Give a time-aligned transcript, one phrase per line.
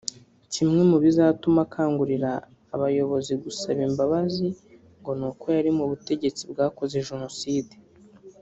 [0.53, 2.31] Kimwe mu bizatuma akangurira
[2.73, 4.47] aba bayobozi gusaba imbabazi
[4.99, 7.75] ngo ni uko yari mu butegetsi bwakoze Jenoside